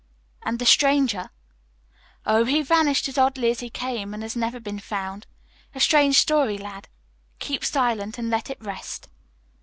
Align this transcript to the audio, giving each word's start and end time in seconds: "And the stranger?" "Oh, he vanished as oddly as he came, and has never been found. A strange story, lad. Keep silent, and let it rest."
"And 0.41 0.57
the 0.57 0.65
stranger?" 0.65 1.29
"Oh, 2.25 2.43
he 2.45 2.63
vanished 2.63 3.07
as 3.07 3.19
oddly 3.19 3.51
as 3.51 3.59
he 3.59 3.69
came, 3.69 4.15
and 4.15 4.23
has 4.23 4.35
never 4.35 4.59
been 4.59 4.79
found. 4.79 5.27
A 5.75 5.79
strange 5.79 6.17
story, 6.17 6.57
lad. 6.57 6.87
Keep 7.37 7.63
silent, 7.63 8.17
and 8.17 8.27
let 8.31 8.49
it 8.49 8.57
rest." 8.59 9.09